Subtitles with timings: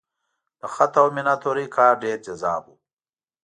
[0.59, 2.73] د خط او میناتورۍ کار ډېر جذاب و.